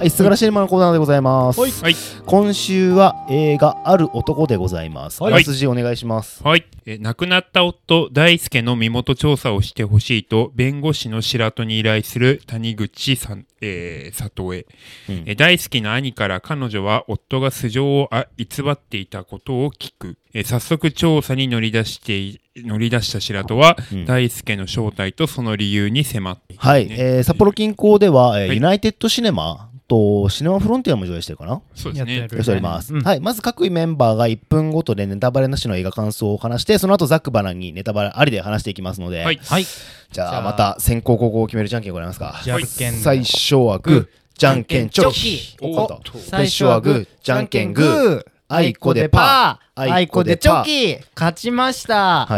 [0.00, 1.60] はい、すがらしのコーナーでございます。
[1.60, 5.22] はいはい今週は映画ある男でございます。
[5.22, 6.42] はいあらすじお願いします。
[6.42, 6.64] はい。
[6.86, 14.66] え亡くなった夫、大輔の身元調査をしてほしいと、弁護士の白戸に依頼する谷口さん、えー、里江。
[15.10, 20.16] うんえ大輔の兄から彼女は夫が素性をあ偽っていたことを聞く。
[20.32, 31.60] え早速調査に乗り出してい、乗り出した白戸は、うん大輔の正体とその理由に迫っていくね、はい、えー札幌近郊では、えーはいユナイテッドシネマとシネマフロンティアも上映してるかな？
[31.74, 32.16] そうですね。
[32.16, 33.02] やります、うん。
[33.02, 39.36] はい、まず各メンバーが1分ごとでネタバレなしの映画感想を話してその後ザックバランにネタバレありで話していきますので、はい。
[39.36, 39.66] はい。
[40.12, 42.40] じゃあまた先行後攻を決めるじゃんけんを行いますか。
[42.44, 44.08] じゃんけん最初はグー。
[44.38, 45.56] じゃんけんチョキ。
[45.60, 47.08] おおっと最初はグー。
[47.22, 48.24] じゃんけんグー。
[48.48, 49.92] あいこでパー。
[49.92, 50.98] あいこでチョキ。
[51.14, 52.28] 勝ちました。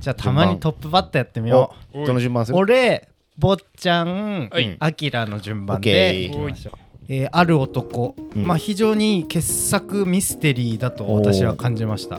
[0.00, 2.58] じゃあたまにトップバッターやってみよおいどの順番すうる？
[2.58, 3.08] 俺
[3.38, 4.76] 坊ちゃんはい。
[4.80, 6.28] あきらの順番オッでケー。
[6.28, 6.30] い。
[6.30, 8.14] きましょうえーある男。
[8.36, 8.46] うん。
[8.46, 12.16] まあ非常に傑作ミステリーだと私は感じました。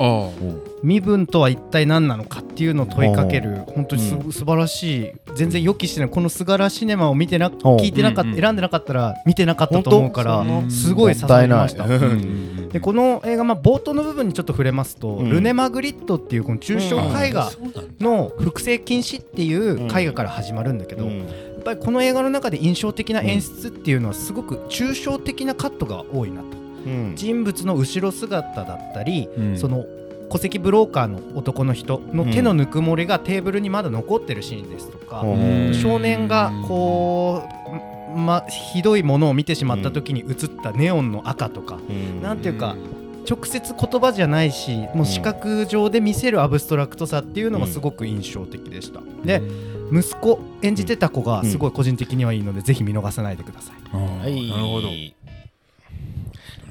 [0.84, 8.36] 身分とは一体何なのかっていうのを問いかける本当にす、う素晴らしい全然予期してないこの「すがらシネマ」を見てなお聞いてなかった、うん。
[8.36, 11.88] うん選んでなかったら見てなかったと思うからすごい刺さりました。
[11.88, 15.30] でこの映画、まあ、冒頭の部分にちょっと触れますと、うん。
[15.30, 17.52] ルネ・マグリットっていうこの抽象絵画
[18.00, 26.48] の複製禁止っていう絵画から始まるんだけど、うんぱりこの映画の中で印象的な演出っていうのはすごく抽象的なカットが多いなと。
[26.86, 27.14] うん。
[27.16, 29.58] 人物の後ろ姿だったり、うん。
[29.58, 29.86] その
[30.30, 35.36] 戸籍ブローカーの男の人の手のぬくもりがテーブルにまだ残ってるシーンですとか、う
[35.72, 35.74] ん。
[35.74, 37.44] 少年がこ
[38.16, 42.22] う、ま、ひどいものを見てしまった時に映ったネオンの赤とか、うん。
[42.22, 42.76] なんていうか
[43.30, 49.42] 直接言葉じゃないしもう視覚上で見せるアブストラクトさっていうのがすごく印象的でした、で
[49.92, 53.76] 息子演じてた子がすごい個人的にはいいので、ぜひ見逃さないでください。
[53.96, 54.50] はい。
[54.50, 54.88] なるほど。
[54.90, 55.14] い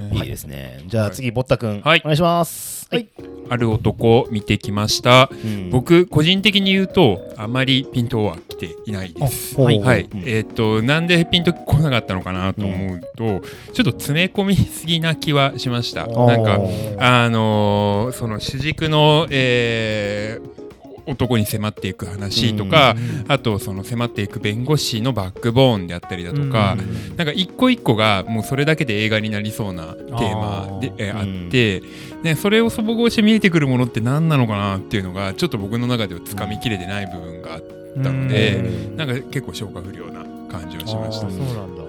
[0.00, 0.82] いですね。
[0.86, 1.82] じゃあ次ぼったくん。
[1.82, 2.00] はい。
[2.02, 2.88] お願いします。
[2.90, 3.08] はい。
[3.50, 5.28] ある男見てきました。
[5.30, 5.70] うん。
[5.70, 9.60] 僕個人的に言うとあまりピントは来ていないです。
[9.60, 9.84] はい、うん。
[9.84, 13.40] えーっとなんでピンと来なかったのかなと思うと、
[13.74, 16.06] ちょっと詰め込みすぎな気はしました。
[16.06, 16.58] なんか
[16.98, 20.59] あのーその主軸の、えー
[21.06, 22.96] 男に迫っていく話とか、
[23.28, 26.76] あとその迫っていく弁護士のバックボーンであったりだとか、
[27.16, 31.48] なんか一個一個がもうそれだけで映画になりそうなテーマでえーあうん。
[31.48, 31.82] って、
[32.22, 37.62] ね、それを素朴して見えてくるものって何なのかなっていうのがちょっと僕の中ではつかみきれてない部分があっ
[38.02, 38.96] たので、うん。
[38.96, 41.26] なんか結構消化不良な感じはしました。
[41.26, 41.30] あ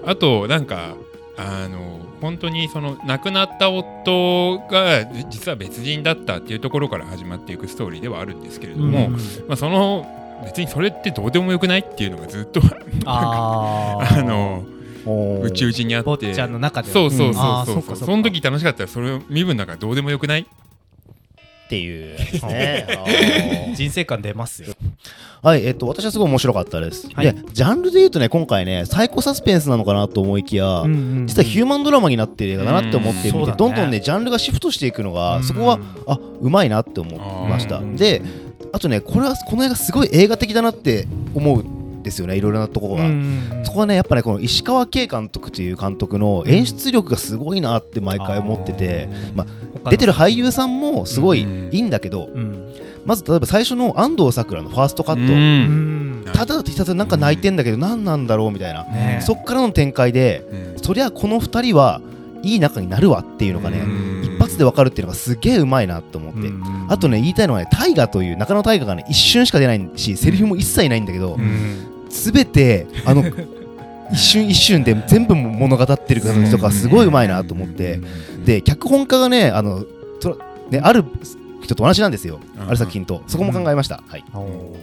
[0.04, 0.96] あとなんか
[1.36, 9.12] あの本当にその亡くなった夫がじ実は別人だったっていうところから始まっていくストーリーではあるんですけれども、うん。
[9.48, 10.06] まあ、その
[10.44, 12.60] 別にそれってどうでもよくないっていうのがずっと
[13.06, 14.20] あー。
[14.20, 14.64] あの
[15.42, 16.10] うちうちにあって。
[16.10, 16.92] 坊ちゃんの中では。
[16.92, 18.04] そうそうそうそうーそっかそっか。
[18.06, 20.46] その時楽しかったらそれを身分だからどうでもよくない
[21.72, 22.16] っていう
[22.46, 22.86] ね。
[23.74, 24.74] 人生観出ますよ。
[25.40, 27.08] はい、えっと、私はすごい面白かったです。
[27.14, 27.26] はい。
[27.26, 30.84] で、ジャンルで言うとね、今回ね、サイコサスペンスなのかなと思いきや、
[31.24, 33.54] 実はヒューマンドラマになってる映画だなって思って見て、うんね。
[33.56, 37.78] どんどんね、ジャンルがシフトしていくのが、うんそこは、あうまいなって思いました。
[37.78, 37.96] うん。
[37.96, 38.20] で、
[38.72, 43.04] あとね、これは、この映画すごい映画的だなって思うんですよね、いろいろなところが。
[43.64, 49.46] そこはね、やっぱね、この石川慶監督という監督の演出力がすごいなって毎回思ってて、ま
[49.84, 52.72] あ、出てる俳優さんもすごいうんいいんだけど、うん。
[53.04, 59.20] まず例えば最初の安藤サクラのファーストカット、ただひたすらなんか泣いてんだけど何なんだろうみたいな、ね。
[59.22, 60.78] そっからの展開でうん。
[60.78, 62.00] そりゃこの2人は
[62.42, 64.22] いい仲になるわっていうのがねうん。
[64.24, 73.24] 一発で分かるっていうのがすげえうまいなと思って、うんあとね言いたいのはね大河という中野大河がね一瞬しか出ないしセリフも一切ないんだけど、うん全てあの
[74.12, 77.98] 一瞬一瞬で全部物語ってる感じとかすごいうまいなと思って。
[78.44, 79.84] で脚本家がねあの
[80.20, 80.38] と
[80.70, 81.04] ねある
[81.62, 82.38] 人と同じなんですよ。
[82.56, 82.68] うん。
[82.68, 83.22] ある作品と。
[83.26, 84.24] そこも考えました、はい。
[84.32, 84.76] こ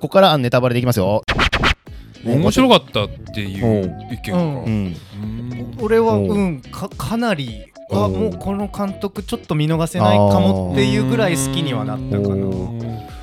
[0.00, 1.22] こからネタバレでいきますよ。
[2.24, 4.54] 面白かったっていう意見が、うん。
[4.54, 5.78] うん、うん。
[5.80, 13.15] 俺はおううんかかなりあもうこの監督ちょっと見逃せないかもっていうぐらい好きにはなったかな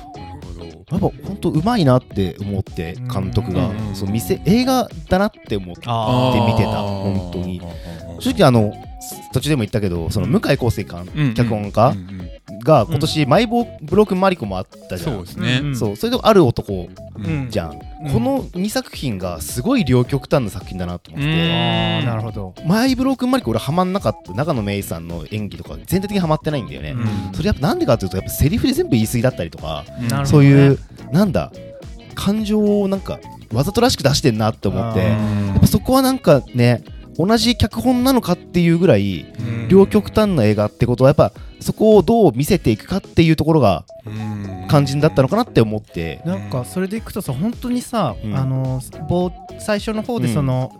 [0.90, 3.94] やっぱ本当うまいなって思って監督が、うん。
[3.94, 6.82] そう見せ映画だなって思って見てた。
[6.82, 7.60] 本当に
[8.20, 8.72] 正直あの
[9.32, 11.94] 途中でも言ったけどその向井康生監うん脚本家
[12.64, 15.76] が今年「マイボブロークンマリコ」もあったじゃん、そうですね、うん。
[15.76, 15.96] そう。
[15.96, 17.48] それとある男うん。
[17.50, 18.12] じゃん、うん。
[18.12, 22.04] この2作品がすごい両極端な作品だなと思って。
[22.04, 22.54] なるほど。
[22.66, 24.32] マイブロークンマリコ俺ハマんなかった。
[24.32, 27.34] 中野芽郁さんの演技とか全体的にハマってないんだよね、うん。
[27.34, 29.84] それやっぱなんでかっていうとやっぱセリフで全部言い過ぎだったりとか、
[30.24, 30.78] そういう
[31.12, 31.52] なんだ
[32.14, 33.20] 感情をなんか
[33.52, 35.00] わざとらしく出してんなって思って。
[35.00, 36.82] あやーっぱそこはなんかね
[37.16, 43.84] 同じ脚本なのかっていうぐらいうん両極端な映画ってことはやっぱそこをどう見せていくかっていうところが
[44.68, 46.20] 肝心だったのかなって思って。
[46.24, 50.72] なんかそれでいくとさ本当にさ、うんあの冒最初の方でその、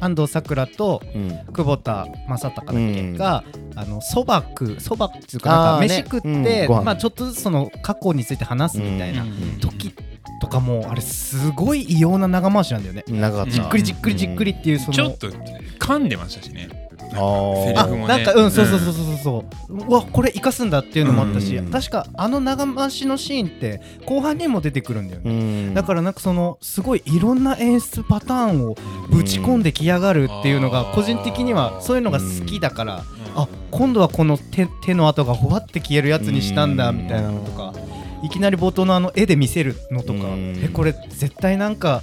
[0.00, 1.28] 安藤サクラとうん。
[1.52, 3.16] 久保田正孝だっけ、うん。
[3.16, 3.44] が
[3.74, 6.84] あのそば食うそばっていうかなんか飯食って、うん。
[6.84, 9.58] まあちょっとずつその過去について話すみたいなうん。
[9.60, 9.94] 時
[10.40, 13.04] とかもあれすごい異様な長回しなんだよね。
[13.08, 13.50] 長かった。
[13.50, 16.68] じっくりじっくりじっくりっていうその、ちょっと噛んでましたしね
[17.12, 19.74] なんかうんそうそうそうそうそう。
[19.74, 21.70] うわこれ生かすんだっていうのもあったし、うん。
[21.70, 25.34] 確かあの長回しのシーンって後半にも出てくるんだよね、う
[25.70, 25.74] ん。
[25.74, 28.76] だからなんかそのすごいいろんな演出パターンを
[29.10, 37.72] ぶち込んできやがるっていうのがうん個人的にはそういうのが好きだから、あ今度はこの手手の跡がほわって消えるやつにしたんだみたいなのとか
[38.22, 40.60] いきなり冒頭のあの絵で見せるのとかうん。
[40.62, 42.02] えこれ絶対なんか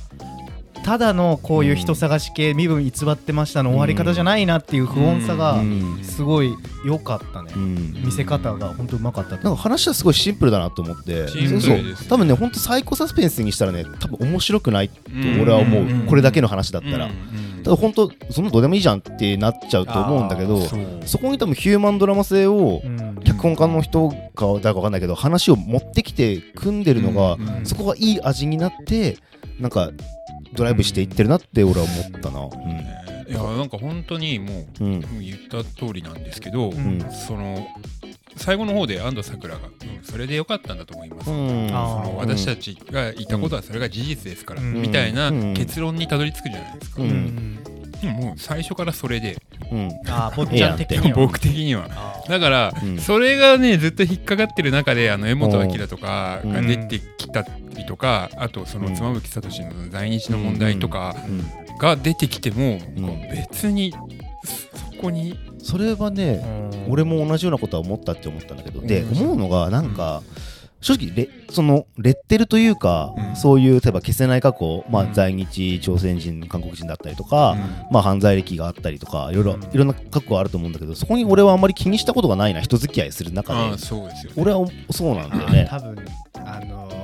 [0.86, 6.04] ただのこういう人探し系身分偽ってましたの終わり方じゃないなっていう不穏さがうん。
[6.04, 6.56] すごい
[6.86, 7.52] 良かったね。
[7.56, 8.04] うん。
[8.06, 9.32] 見せ方が本当うまかった。
[9.32, 11.28] なんか話はすごいシンプルだなと思って。
[11.30, 12.04] シンプルです。
[12.04, 16.06] そう多分ね本当サイコサスペンスにしたらね多分面白くないとうん俺は思う、うん。
[16.06, 17.64] これだけの話だったら、うん。
[17.64, 20.62] ただ本当そんなどうでもいいじゃんってなっちゃうと思うんだけど
[21.08, 23.16] そこに多分ヒューマンドラマ性をうん。
[23.24, 29.18] 脚本家の人か誰か分かんないけど話を持ってきて組んでるのが、そこがいい味になって
[29.60, 29.90] なんか
[30.56, 32.40] ドライブしていってるなって俺は思ったな。
[33.28, 34.94] いやなんか本当にもううん。
[34.96, 37.00] うんもう言った通りなんですけど、ん。
[37.12, 37.68] その
[38.36, 39.74] 最後の方で安藤サクラが、うん
[40.04, 41.68] それでよかったんだと思います、うん。
[41.68, 44.82] その私たちが言ったことはそれが事実ですから、うん。
[44.82, 45.54] みたいなうん。
[45.56, 47.64] 結論にたどり着くじゃないですか、ううんん。
[48.02, 49.38] でももう最初からそれで
[49.72, 49.90] うん。
[50.08, 50.78] あー坊ちゃん。
[50.78, 51.16] 的には。
[51.16, 51.88] 僕的には。
[51.92, 52.98] あだから、うん。
[53.00, 56.68] それがねずっと引っかかってる中であの江本明とかがうん。
[56.68, 57.46] 出てきた
[57.76, 61.78] りとか、あとその妻夫木聡の在日の問題とかうん。
[61.78, 63.22] が出てきても、うん。
[63.30, 63.94] 別に
[64.44, 68.82] そこにそれはねー俺も同じようなことは思ったって思ったんだけど。
[68.82, 69.18] でうん。
[69.18, 70.22] 思うのがなんか
[70.86, 73.36] 正直レそのレッテルというかうん。
[73.36, 75.14] そういう例えば消せない過去まあうん。
[75.14, 77.60] 在日朝鮮人韓国人だったりとかうん。
[77.92, 79.64] まあ犯罪歴があったりとかいろいろうん。
[79.64, 83.60] いろんな過去があると思うんだけどそこに俺はあんまり気にしたことがないな人付き合いする中で。
[83.60, 84.42] ああそうですよね。
[84.42, 85.68] 俺はそうなんだよね。
[85.68, 85.96] 多分
[86.36, 86.95] あの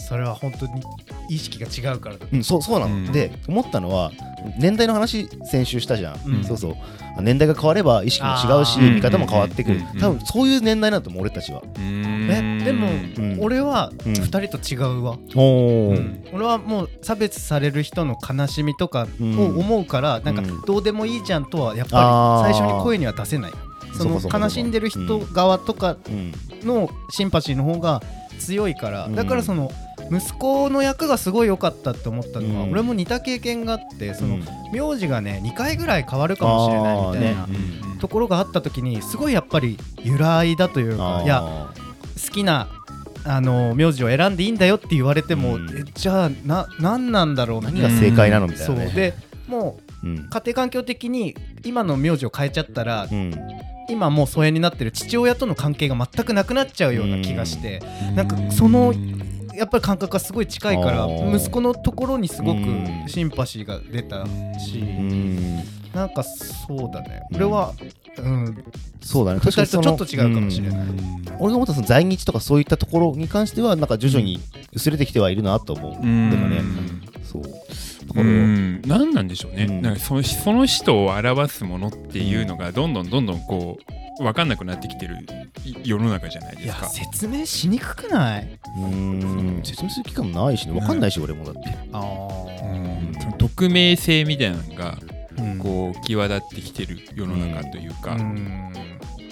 [0.00, 0.82] それは本当に
[1.28, 2.28] 意識が違うからだと。
[2.32, 3.12] うん、そうそうなの、うん。
[3.12, 4.12] で思ったのは
[4.58, 6.44] 年代の話先週したじゃん、うん。
[6.44, 6.74] そうそう。
[7.16, 13.38] あ年代が変われば意識も違うし見方も変わってくる、うん多分そういう年代なんだと思う俺たちは、えでもうん。
[13.40, 14.12] 俺はうん。
[14.12, 15.18] 2人と違うわ、
[16.32, 19.38] 俺はもう差別される人の悲しみとかうん。
[19.38, 20.60] を思うから、なんかうん。
[20.62, 23.52] どうでもいいじゃんとはやっぱり最初に声には出せない。
[23.96, 26.32] その悲しんでる人側とかうん。
[26.64, 28.02] のシンパシーの方が
[28.38, 29.14] 強いから、うん。
[29.14, 29.70] だからその
[30.10, 32.72] 息子の役がすごい良かったって思ったのは、うん。
[32.72, 34.44] 俺も似た経験があってその、うん。
[34.72, 37.48] 名字がね2回ぐらい変わるかもしれないみたいな、
[38.00, 41.70] ところがあった時にすごいやっぱり由来だというかいや
[42.26, 42.68] 好きな
[43.24, 45.70] あの名字を選んでいいんだよって言われても、うん。
[45.70, 48.86] えじゃあな何なんだろう何が正解なのみたいなね。
[48.86, 48.94] そう。
[48.94, 49.14] で
[49.46, 50.16] もうん。
[50.16, 53.34] う家庭環境的に今の名字を変えちゃったら、うん。
[53.90, 58.16] 今もう疎遠になってる父親との関係が全くなくなっちゃうような気がして、うん。
[58.16, 58.92] なんかその
[59.58, 63.04] やっぱり感覚がすごい近いから息子のところにすごくうん。
[63.08, 64.24] シンパシーが出た
[64.58, 65.56] し、うん。
[65.92, 67.36] なんかそうだね、うん。
[67.36, 67.72] 俺は、
[68.18, 68.64] うん、
[69.00, 69.40] そうだね。
[69.42, 70.78] 二人とそのちょっと違うかもしれない。
[70.80, 71.24] うん。
[71.40, 74.40] 俺が思ったその在日とかそういったところに関してはなんか徐々に
[74.72, 76.30] 薄れてきてはいるなと思う、うん。
[76.30, 76.62] でもね。
[77.24, 77.42] そう。
[78.14, 78.82] うん。
[78.86, 79.82] 何なんでしょうね、うん。
[79.82, 83.78] なんかそのその人を表すものっていうのがどんどんどんどんこ
[84.20, 85.18] う分かんなくなってきてるい
[85.84, 86.88] 世の中じゃないですか。
[86.88, 88.58] 説明しにくくない？
[88.78, 89.62] うーん。
[89.64, 90.72] 説明する期間もないしね。
[90.72, 91.60] 分かんないし、俺もだって。
[91.92, 93.12] あうん。
[93.20, 98.72] その匿名性みたいなのがーこう際立ってきてる世の中というか、うん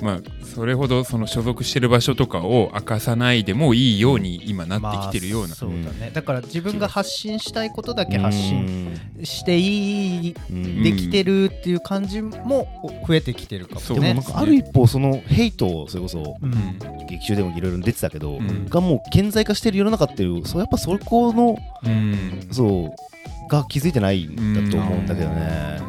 [0.02, 6.10] まあそれほどその所属してる場所とかを明かさないでもいいように今なってきてるような、まあそうだね。
[6.12, 12.68] だから自分が発信したいことだけ発信していいうんできてるっていう感じも
[13.06, 16.52] 増えてきてるかそうもねでもなんかある一方そのヘイトをそれこそうん。
[16.52, 18.66] うん劇中でもいろいろ出てたけど、うん。
[18.68, 22.48] がもう顕在化してる世の中っていうそうやっぱそこのうん。
[22.50, 25.80] そうが気づいてないんだと思うんだけどね、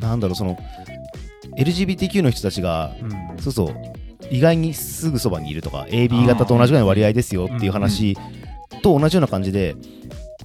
[0.00, 0.56] なんだろうその
[1.56, 3.42] LGBTQ の人たちがうん。
[3.42, 3.74] そうそう
[4.30, 8.16] 意外にすぐそばにいるとか AB 型と同じぐらいの割合ですよっていう話
[8.82, 9.76] と同じような感じで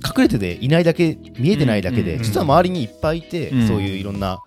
[0.06, 2.24] 隠れてていないだけ見えてないだけで、うん。
[2.24, 3.68] 実は周りにいっぱいいて、うん。
[3.68, 4.40] そういういろんな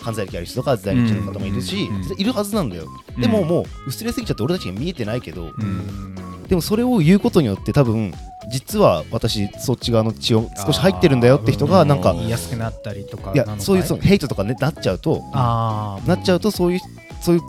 [0.00, 2.20] 犯罪歴ある人とか在日の方もいるし、うん。
[2.20, 3.20] いるはずなんだよ、うん。
[3.20, 6.44] でももう薄れすぎちゃって俺たちが見えてないけど、うん。
[6.48, 8.12] でもそれを言うことによって多分
[8.50, 16.80] 実は私そっち側の血を少し入ってるんだよって人がなんか言いやすくなったりとかいやそういうそのヘイトとかねなっちゃうとなっちゃうとそういう
[17.20, 17.40] そうい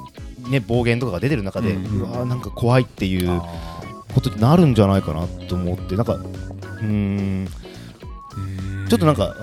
[0.47, 3.81] うね暴言とかが出てる中で、ううんわーなんか怖いっていうあ
[4.13, 7.47] ことになるんじゃないかなと思ってなんかうーん。
[8.89, 9.35] ちょっとなんか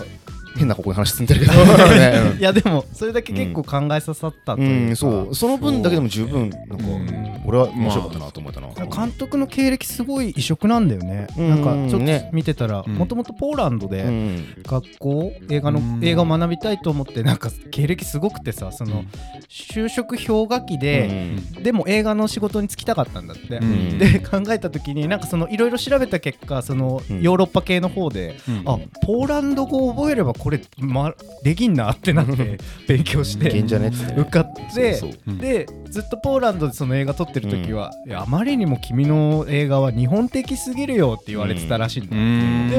[0.60, 1.52] 変な方向に話進んでるけど、
[2.38, 5.34] いやでもそれだけ結構考えささったとう、いうんかそう。
[5.34, 7.42] その分だけでも十分なんか、うん。
[7.46, 11.48] 俺は面白かったなと思ったな、監督の経歴すごい異色なんだよね、うん。
[11.50, 14.44] なんかちょっねと見てたらうんもともとポーランドでうん。
[14.62, 16.04] 学校映画のうん。
[16.04, 19.04] 映画を学びたいと思ってなんか経歴すごくてさその
[19.48, 21.30] 就職氷河期で、
[21.62, 23.98] でも映画の仕事に就きたかったんだって、うん。
[23.98, 27.22] で考えた時になんかそのいろいろ調べた結果そのうん。
[27.22, 28.62] ヨーロッパ系の方で、うん。
[28.66, 35.30] あポーランド語を覚えればこれ、ま、できんなってなって勉強して受かってそうそうう。
[35.30, 35.38] ん。
[35.38, 42.24] でずっとポーランドでその映画撮ってる時は、いやあまりにも君の映画は日本的すぎるよって言われてたらしいんだよ、う。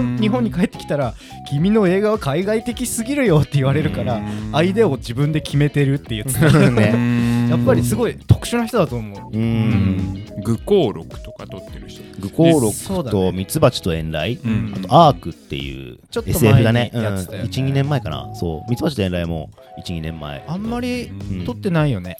[0.03, 0.17] ん。
[0.17, 1.13] で日本に帰ってきたら
[1.49, 4.51] 君の映画は海外的すぎるよって言われるからうん。
[4.51, 9.37] 相手を自分で決めてるって言ってたねやっぱりすごい特殊な人だと思う。
[9.37, 10.25] ううん。
[10.43, 12.01] 愚行録とか撮ってる人。
[12.19, 14.73] 愚行録とミツバチと遠雷、うん。
[14.75, 17.43] あとアークっていうちょっと前に SF だねやってたよね。
[17.43, 18.33] うん、12年前かな。
[18.35, 18.69] そう。
[18.69, 19.49] ミツバチと遠雷も
[19.85, 20.43] 12年前。
[20.47, 21.45] あんまりうん。
[21.45, 22.17] 撮ってないよね、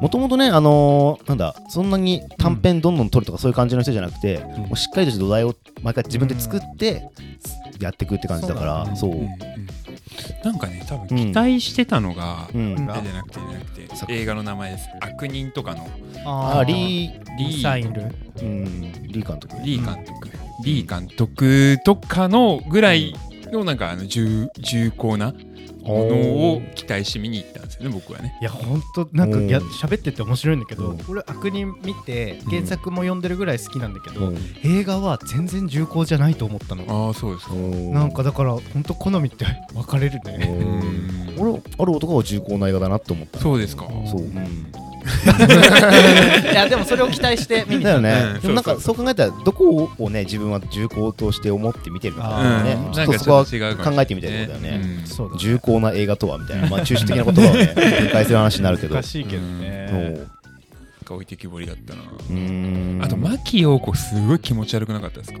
[0.00, 4.42] もともとねあのーなんだそんなに短編どんどん撮るとかそういう感じの人じゃなくて、ん。
[4.42, 7.08] もうしっかりとした土台を毎回自分で作って
[7.80, 9.10] やっていくって感じだからそう。
[9.10, 9.28] うんうん
[10.44, 12.76] なんかね多分期待してたのが、うん。
[12.76, 14.88] じゃなくてじゃなくて作映画の名前です。
[15.00, 15.88] 悪人とかの。
[16.24, 17.36] あリー。
[17.38, 18.14] リサイル。
[18.40, 18.92] うん。
[18.92, 20.30] リー監督リー監督、
[20.64, 23.14] リー監督とかのぐらい
[23.52, 25.32] のなんかあの重重厚な
[25.82, 26.16] もの
[26.54, 28.36] を期待して見に行ったんですよね僕はね。
[28.40, 29.48] いやほんとなんかうん。
[29.48, 30.98] や喋ってて面白いんだけど、うん。
[31.08, 34.38] 俺悪人見て原作も読んでるぐらい好きなんだけど、うん。
[34.64, 36.84] 映画は全然重厚じゃないと思ったの。
[37.06, 37.48] ああそうです。
[37.48, 37.54] か。
[37.54, 40.46] なんかだからほんと好みって分かれるね。
[41.38, 41.40] うん。
[41.40, 43.38] 俺ある男は重厚な映画だなって思った。
[43.38, 43.86] そうですか。
[44.06, 44.72] そう、うん、
[46.52, 55.04] いやでもそれを期待して見に行だよね、なんかそそう考えたらどこをね自分は重厚として思って見てるのかうんね、ちょっとそこは考えてみたいことだよね。
[55.38, 58.94] 重厚な映画とはみたいな、まあ、 抽象的な言葉をね展開する話になるけど。
[58.94, 60.26] 難しいけどね、
[61.08, 62.02] そう置いてきぼりだったな。
[62.02, 63.02] うーん。
[63.02, 65.40] あと牧陽子すごい気持ち悪くなかったですか？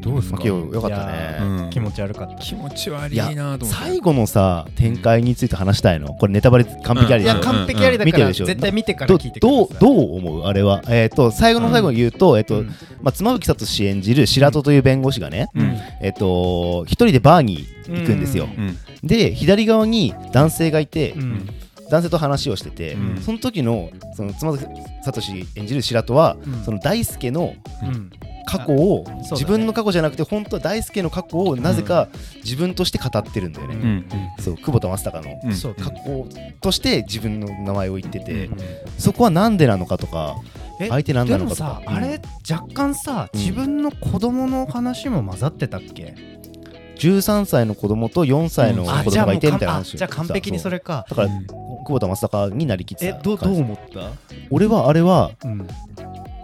[0.00, 0.36] どうですか？
[0.38, 1.70] 牧陽子よかったいやねうん。
[1.70, 2.34] 気持ち悪かった。
[2.42, 3.66] 気持ち悪いいやなと思って。
[3.66, 6.14] 最後のさ展開について話したいの。
[6.14, 9.58] これネタバレ完璧ありいやでしょ、完璧ありだから絶対見てからど聞いてください。
[9.58, 10.42] どうどう思う？
[10.46, 10.82] あれは？
[10.88, 12.66] えっ、と最後の最後に言うと、えっと、うん。
[13.00, 15.76] まあ、妻夫木聡演じる白戸という弁護士がね、うん。
[16.02, 18.78] えっと一人でバーに行くんですよ、うん。
[19.04, 21.48] で左側に男性がいて、うん
[21.90, 23.20] 男性と話をしてて、うん。
[23.20, 24.64] その時のその妻夫木
[25.04, 25.20] 聡
[25.56, 26.64] 演じる白戸は、うん。
[26.64, 28.10] その大輔のうん
[28.46, 29.22] 過去を、ね。
[29.30, 32.08] 自分の過去じゃなくて本当は大輔の過去をなぜか
[32.44, 33.82] 自分として語ってるんだよね、うん。
[33.82, 34.06] うん。
[34.38, 36.28] そう久保田正孝の過去
[36.60, 38.58] として自分の名前を言ってて、うん。
[38.98, 40.36] そこはなんでなのかとか
[40.78, 41.82] え相手なんなでものかとか。
[41.86, 43.40] さ、あれ若干さうん。
[43.40, 46.14] 自分の子供の話も混ざってたっけ、
[46.98, 49.04] 13歳の子供と4歳のうん。
[49.04, 51.06] 子供がいてみたいなあ話じゃあ完璧にそれか。
[51.08, 54.10] だからうん久保田正孝になりきってたえどうどう思った？
[54.50, 55.68] 俺はあれはうん。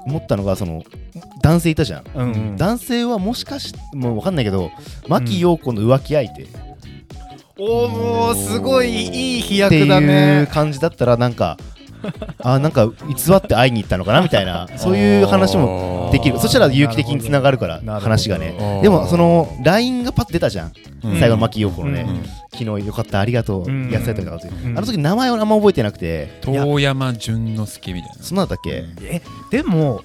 [0.06, 0.82] 思ったのがその
[1.42, 2.56] 男性いたじゃん、うんうん。
[2.56, 4.70] 男性はもしかしもう分かんないけど
[5.08, 6.42] 牧陽子の浮気相手。
[6.42, 6.46] っ
[7.58, 11.58] おおもうすごいいい飛て躍だいうね感じだったらなんか
[12.42, 16.38] あなんか偽って会いに行ったのかなみたいな そういう話もできる。
[16.38, 18.80] そしたら有機的につながるから話がね。
[18.82, 20.72] でもその LINE がパッと出たじゃん、
[21.04, 21.20] うん。
[21.20, 22.22] 最後の牧陽子のね、うん。
[22.52, 23.90] 昨日よかったありがとう、うん。
[23.90, 24.78] やってたとかって、うん。
[24.78, 26.40] あの時名前をあんま覚えてなくて。
[26.42, 28.22] 遠山淳之介みたいな。
[28.22, 30.02] そんなんだっけ、えでも、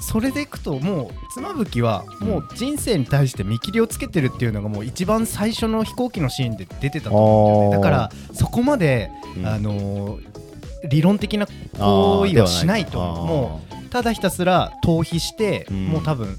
[0.00, 7.90] それでいくともう妻夫木はもう人生に対して見切りをつけてるっていうのがもう一番最初の飛行機のシーンで出てたと思うんだよね。
[7.90, 9.46] だからそこまで、うん。
[9.46, 10.45] あのー
[10.88, 11.46] 理論的な
[11.78, 13.00] 行為はしないと。
[13.00, 15.86] 思うもうただひたすら逃避して、うん。
[15.86, 16.38] もう多分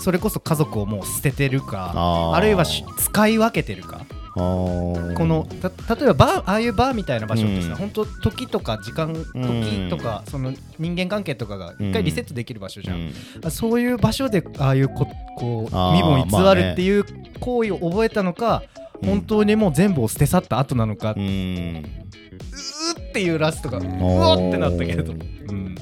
[0.00, 1.92] それこそ家族をもう捨ててるか
[2.34, 4.06] あるいはし使い分けてるか。
[4.34, 5.48] この
[5.86, 7.74] た例えばバーああいうバーみたいな場所ってさ、うん。
[7.74, 13.12] 本当時とか時間時とか、その人間関係とかが一回リセットできる場所じゃん、うん。
[13.42, 17.04] あそういう場所でああいうここう身分偽るっていう
[17.40, 18.62] 行為を覚えたのか、
[19.02, 19.08] うん。
[19.08, 25.74] 本当にもう全部を捨て去った後なのか、ううんーっていうラストが、ううんわってなったけれど、うん、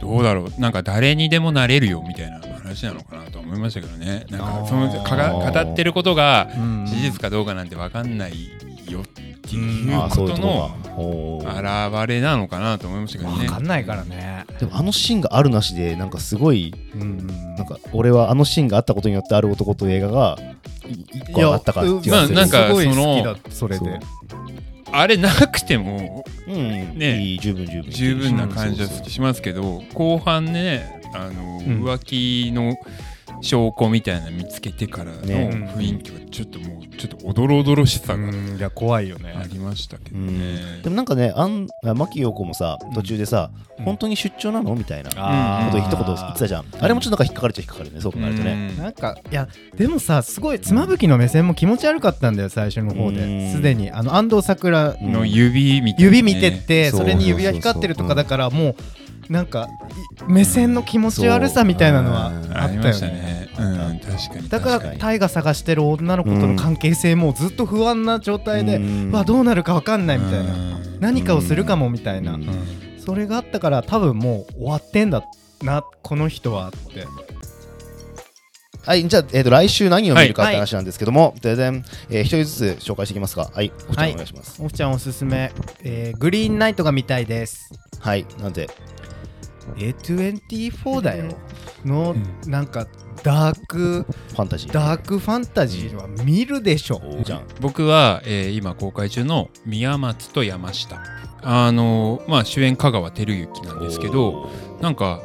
[0.00, 0.60] どうだろう。
[0.60, 4.26] なんか誰にでもなれるよみたいな話なのかなと思いましたけどね。
[4.30, 6.86] なんかそのかが語ってることがうん。
[6.86, 8.32] 事実かどうかなんて分かんない
[8.90, 13.46] よっていうことのこがおー現れなのかなと思いましたけどね。
[13.46, 14.44] 分かんないからね。
[14.60, 20.38] でもあのシーンがあるなしでなんかすごいうんなんか俺はあのシーンがあったことによってある男という映画が
[20.86, 22.34] い一個あったかって気がする。
[22.34, 24.00] まあなんかすごいその好きだそれで
[24.92, 26.98] あれなくてもうん。
[26.98, 27.20] ね。
[27.20, 27.90] いい十分十分。
[27.90, 31.84] 十分な感じはしますけど後半ねあの、うん。
[31.84, 32.76] 浮気の
[33.42, 35.72] 証拠みたいなの見つけてからのね。
[35.76, 38.56] 雰囲気はちょっともうちょっとおどろおどろしさがうん。
[38.56, 39.34] いや怖いよね。
[39.36, 40.38] ありましたけどうん。
[40.38, 43.84] ねでもなんかねあんあ牧陽子もさ途中でさ、うん。
[43.84, 45.16] 本当に出張なのみたいなこ
[45.72, 46.64] と一言言ってたじゃん。
[46.80, 48.74] あれもちょっとなんか引っかかるっちゃ引っかかるねそう考えるとね。
[48.78, 53.14] なんかいやでもさすごい妻夫木の目線も気持ち悪かったんだよ最初の方うん。
[53.14, 53.90] ですでに。
[53.90, 56.16] あの安藤サクラの指みたいなね。
[56.18, 58.76] 指見てってそれに指輪光ってるとかだからもう
[59.28, 59.68] なんか
[60.28, 63.00] い目線の気持ち悪さみたいなのはあったよね。
[63.00, 63.48] ね。
[63.58, 69.10] うん確かにだからタイが探してる女の子との関係性もずっと不安な状態でうん。
[69.12, 70.54] わどうなるか分かんないみたいな。
[70.54, 71.00] うん。
[71.00, 72.38] 何かをするかもみたいな。
[72.98, 75.22] それがあったから多分もう終わってんだ
[75.62, 77.06] なこの人はって。
[78.84, 80.54] はい、じゃあ、えー、と来週何を見るかっはい。
[80.54, 83.50] て話なんですけども、ででんえー一人ずつ紹介していきますか。
[83.52, 84.10] はい、おちゃはい。
[84.12, 84.62] んお願いします。
[84.62, 85.50] おふちゃんおすすめ、
[85.82, 87.68] えーグリーンナイトが見たいです。
[87.98, 88.70] はい、なんで、
[89.76, 91.24] A24 だよ。
[91.84, 92.14] の
[92.46, 92.86] うなんか
[93.22, 94.72] ダークファンタジー。
[94.72, 97.42] ダークファンタジーは見るでしょじゃん。
[97.60, 101.00] 僕は、えー今公開中の宮松と山下。
[101.42, 105.20] あのまあ主演香川照之なんですけどなんか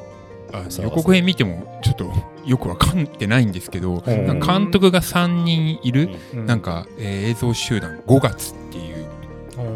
[0.84, 2.12] 予告編見てもちょっと
[2.46, 6.46] よくわかってないんですけど監督が3人いるうん。
[6.46, 9.08] なんか、えー映像集団5月っていう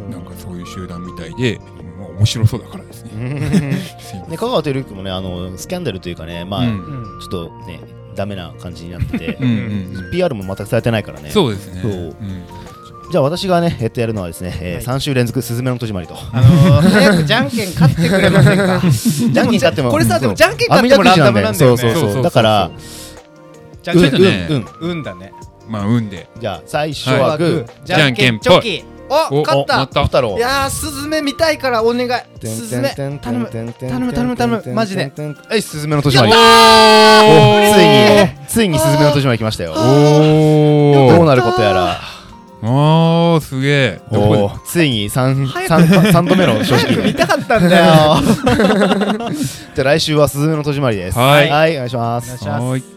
[0.10, 1.60] なんかそういう集団みたいで、
[2.10, 3.82] まあ、面白そうだからですね。
[4.00, 7.80] すいませんで香川照之もね、あのスキャンダルというかね、まあ、うんうんちょっとね、
[8.16, 9.52] ダメな感じになっててう、んうん
[10.06, 11.30] うん PR も全くされてないからね。
[11.32, 11.82] そうですね。
[13.12, 16.16] じゃあ私がね、えっとやるのはですね、えーはい3週連続、すずめの戸締まりと。
[16.34, 18.82] あのー、早くじゃんけん勝ってくれませんか？
[19.32, 22.00] じゃんけん勝ってもこれさでもじゃんけんあ勝ってもランダムなんだよねそうそうそう。
[22.00, 22.72] そうそうそうだから、
[23.84, 24.66] じゃんけんちょっとねうん、うん。
[24.92, 25.34] 運だね
[25.70, 26.28] まあ運で。
[26.40, 27.86] じゃあ、最初はグー。
[27.86, 28.84] じゃんけんぽいチョキ
[29.32, 29.84] おお勝った。
[29.84, 30.20] った。
[30.20, 32.48] いやースズメ見たいからお願い。
[32.48, 32.94] スズメ。
[32.96, 33.20] 頼む。
[33.20, 33.74] 頼む。
[33.74, 35.12] 頼む頼むマジで。
[35.50, 36.34] はい、すずめの戸締まり。
[36.34, 39.72] おおついーに、ついにすずめの戸締まり来ましたよ。
[39.72, 41.16] おー。
[41.16, 42.16] どうなることやら。
[42.62, 44.02] おーすげえ。
[44.66, 47.06] ついに 3, 早く三三度目の正直。
[47.06, 48.16] 見たかったんだよ。
[49.76, 51.18] じゃあ来週はすずめの戸締まりです。
[51.18, 51.50] はい。
[51.50, 52.95] はい、お願いします